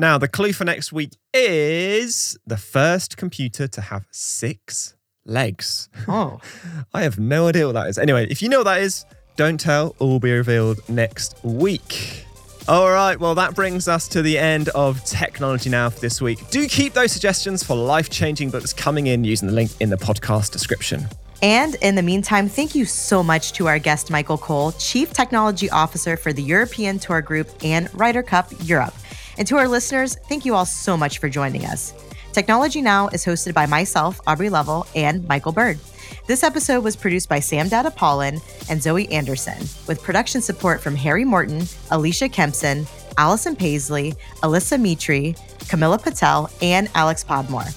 Now, 0.00 0.16
the 0.16 0.28
clue 0.28 0.52
for 0.52 0.64
next 0.64 0.92
week 0.92 1.16
is 1.34 2.38
the 2.46 2.56
first 2.56 3.16
computer 3.16 3.66
to 3.66 3.80
have 3.80 4.06
six 4.12 4.94
legs. 5.26 5.88
Oh. 6.06 6.38
I 6.94 7.02
have 7.02 7.18
no 7.18 7.48
idea 7.48 7.66
what 7.66 7.72
that 7.72 7.88
is. 7.88 7.98
Anyway, 7.98 8.28
if 8.30 8.40
you 8.40 8.48
know 8.48 8.58
what 8.58 8.66
that 8.66 8.80
is, 8.80 9.04
don't 9.34 9.58
tell. 9.58 9.96
All 9.98 10.10
will 10.10 10.20
be 10.20 10.30
revealed 10.30 10.88
next 10.88 11.34
week. 11.42 12.24
All 12.68 12.92
right, 12.92 13.18
well, 13.18 13.34
that 13.34 13.56
brings 13.56 13.88
us 13.88 14.06
to 14.08 14.22
the 14.22 14.38
end 14.38 14.68
of 14.68 15.04
Technology 15.04 15.68
Now 15.68 15.90
for 15.90 15.98
this 15.98 16.22
week. 16.22 16.48
Do 16.50 16.68
keep 16.68 16.92
those 16.92 17.10
suggestions 17.10 17.64
for 17.64 17.74
life 17.74 18.08
changing 18.08 18.50
books 18.50 18.72
coming 18.72 19.08
in 19.08 19.24
using 19.24 19.48
the 19.48 19.54
link 19.54 19.72
in 19.80 19.90
the 19.90 19.96
podcast 19.96 20.52
description. 20.52 21.08
And 21.42 21.74
in 21.76 21.96
the 21.96 22.02
meantime, 22.02 22.48
thank 22.48 22.76
you 22.76 22.84
so 22.84 23.24
much 23.24 23.52
to 23.54 23.66
our 23.66 23.80
guest, 23.80 24.12
Michael 24.12 24.38
Cole, 24.38 24.70
Chief 24.72 25.12
Technology 25.12 25.68
Officer 25.70 26.16
for 26.16 26.32
the 26.32 26.42
European 26.42 27.00
Tour 27.00 27.20
Group 27.20 27.48
and 27.64 27.92
Ryder 27.98 28.22
Cup 28.22 28.52
Europe. 28.62 28.94
And 29.38 29.46
to 29.48 29.56
our 29.56 29.68
listeners, 29.68 30.16
thank 30.28 30.44
you 30.44 30.54
all 30.54 30.66
so 30.66 30.96
much 30.96 31.18
for 31.18 31.28
joining 31.28 31.64
us. 31.64 31.94
Technology 32.32 32.82
Now 32.82 33.08
is 33.08 33.24
hosted 33.24 33.54
by 33.54 33.66
myself, 33.66 34.20
Aubrey 34.26 34.50
Lovell, 34.50 34.86
and 34.94 35.26
Michael 35.26 35.52
Bird. 35.52 35.78
This 36.26 36.42
episode 36.42 36.84
was 36.84 36.96
produced 36.96 37.28
by 37.28 37.40
Sam 37.40 37.68
Datta-Paulin 37.68 38.40
and 38.68 38.82
Zoe 38.82 39.10
Anderson, 39.10 39.58
with 39.86 40.02
production 40.02 40.42
support 40.42 40.80
from 40.82 40.94
Harry 40.94 41.24
Morton, 41.24 41.62
Alicia 41.90 42.28
Kempson, 42.28 42.86
Allison 43.16 43.56
Paisley, 43.56 44.14
Alyssa 44.42 44.78
Mitri, 44.80 45.34
Camilla 45.68 45.98
Patel, 45.98 46.50
and 46.60 46.90
Alex 46.94 47.24
Podmore. 47.24 47.74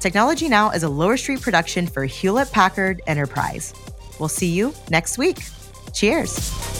Technology 0.00 0.48
Now 0.48 0.70
is 0.70 0.82
a 0.82 0.88
Lower 0.88 1.16
Street 1.16 1.40
production 1.40 1.86
for 1.86 2.04
Hewlett 2.04 2.52
Packard 2.52 3.00
Enterprise. 3.06 3.72
We'll 4.20 4.28
see 4.28 4.48
you 4.48 4.74
next 4.90 5.16
week. 5.16 5.38
Cheers. 5.92 6.73